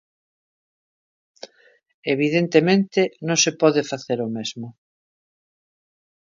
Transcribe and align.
Evidentemente, 2.13 3.01
non 3.27 3.37
se 3.43 3.51
pode 3.61 3.81
facer 3.91 4.17
o 4.27 4.29
mesmo. 4.37 4.67